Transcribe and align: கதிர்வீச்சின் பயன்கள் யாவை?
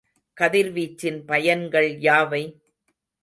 கதிர்வீச்சின் 0.37 1.19
பயன்கள் 1.25 1.89
யாவை? 1.99 2.43